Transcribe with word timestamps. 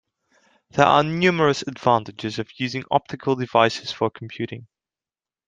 There 0.71 0.87
are 0.87 1.03
numerous 1.03 1.61
advantages 1.61 2.39
of 2.39 2.49
using 2.59 2.83
optical 2.89 3.35
devices 3.35 3.91
for 3.91 4.09
computing. 4.09 4.65